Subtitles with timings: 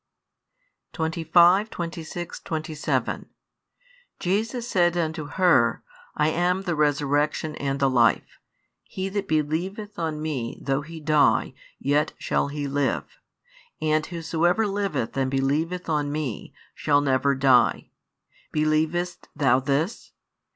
[0.93, 3.29] 25, 26, 27
[4.19, 5.83] Jesus said unto her,
[6.15, 8.39] I am the Resurrection and the Life;
[8.83, 13.19] he that believeth on Me though he die, yet shall he live:
[13.79, 17.91] and whosoever liveth and believeth on Me, shall never die.
[18.51, 20.13] Believest thou this?